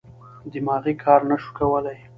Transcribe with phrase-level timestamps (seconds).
[0.53, 1.97] دماغي کار نه شوای کولای.